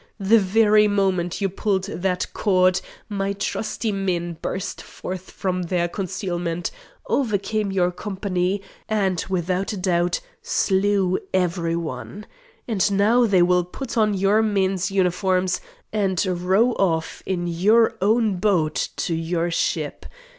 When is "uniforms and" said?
14.89-16.19